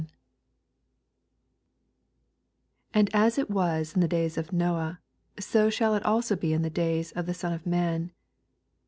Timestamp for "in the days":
3.93-4.35, 6.37-7.11